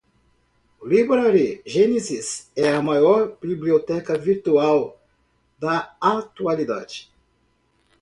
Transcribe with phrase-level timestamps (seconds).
[0.91, 4.99] Library genesis é a maior biblioteca virtual
[5.59, 7.13] da atualidade